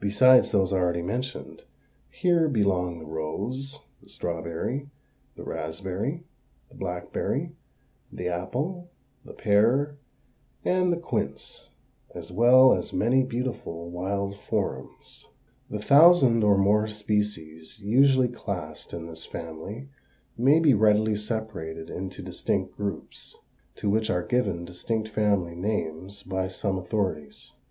[0.00, 1.64] Besides those already mentioned,
[2.08, 4.88] here belong the rose, the strawberry,
[5.36, 6.24] the raspberry,
[6.70, 7.54] the blackberry,
[8.10, 8.88] the apple,
[9.26, 9.98] the pear,
[10.64, 11.68] and the quince,
[12.14, 15.26] as well as many beautiful wild forms.
[15.68, 19.90] The thousand or more species usually classed in this family
[20.38, 23.36] may be readily separated into distinct groups,
[23.76, 27.52] to which are given distinct family names by some authorities.